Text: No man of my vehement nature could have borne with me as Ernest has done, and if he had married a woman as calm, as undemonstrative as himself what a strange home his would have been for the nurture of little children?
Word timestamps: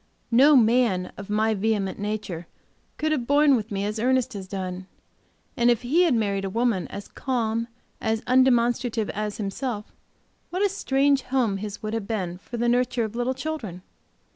No 0.31 0.55
man 0.55 1.11
of 1.15 1.29
my 1.29 1.53
vehement 1.53 1.99
nature 1.99 2.47
could 2.97 3.11
have 3.11 3.27
borne 3.27 3.55
with 3.55 3.69
me 3.69 3.85
as 3.85 3.99
Ernest 3.99 4.33
has 4.33 4.47
done, 4.47 4.87
and 5.55 5.69
if 5.69 5.83
he 5.83 6.01
had 6.05 6.15
married 6.15 6.43
a 6.43 6.49
woman 6.49 6.87
as 6.87 7.07
calm, 7.07 7.67
as 8.01 8.21
undemonstrative 8.25 9.11
as 9.11 9.37
himself 9.37 9.93
what 10.49 10.63
a 10.65 10.69
strange 10.69 11.21
home 11.21 11.57
his 11.57 11.83
would 11.83 11.93
have 11.93 12.07
been 12.07 12.39
for 12.39 12.57
the 12.57 12.67
nurture 12.67 13.03
of 13.03 13.15
little 13.15 13.35
children? 13.35 13.83